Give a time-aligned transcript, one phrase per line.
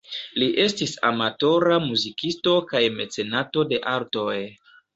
[0.43, 4.37] Li estis amatora muzikisto kaj mecenato de artoj.